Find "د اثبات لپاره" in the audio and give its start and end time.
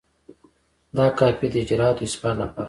2.03-2.53